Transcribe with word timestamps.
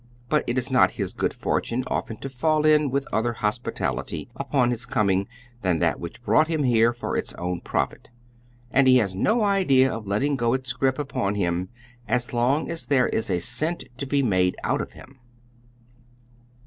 But 0.29 0.43
it 0.47 0.57
is 0.57 0.71
not 0.71 0.93
his 0.97 1.13
good 1.13 1.31
fortune 1.31 1.83
often 1.85 2.17
to 2.21 2.27
fall 2.29 2.65
in 2.65 2.89
with 2.89 3.05
other 3.13 3.33
hospitality 3.33 4.27
upon 4.35 4.71
his 4.71 4.83
'coming 4.87 5.27
than 5.61 5.77
that 5.77 5.99
which 5.99 6.23
brought 6.23 6.47
him 6.47 6.63
here 6.63 6.91
for 6.91 7.15
its 7.15 7.35
own 7.35 7.61
profit, 7.61 8.09
and 8.71 8.87
has 8.87 9.13
no 9.15 9.43
idea 9.43 9.93
of 9.93 10.07
letting 10.07 10.37
go 10.37 10.55
its 10.55 10.73
grip 10.73 10.97
upon 10.97 11.35
him 11.35 11.69
as 12.07 12.33
long 12.33 12.67
as 12.67 12.87
there 12.87 13.09
is 13.09 13.29
a 13.29 13.39
cent 13.39 13.83
to 13.97 14.07
be 14.07 14.23
made 14.23 14.55
out 14.63 14.81
of 14.81 14.89
liim. 14.89 15.17